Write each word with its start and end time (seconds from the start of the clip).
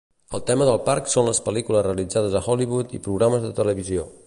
El 0.35 0.41
tema 0.49 0.65
del 0.69 0.79
parc 0.87 1.11
són 1.11 1.27
les 1.31 1.41
pel·lícules 1.49 1.85
realitzades 1.89 2.39
a 2.39 2.43
Hollywood 2.49 2.99
i 3.01 3.05
programes 3.09 3.47
de 3.49 3.55
televisió. 3.63 4.11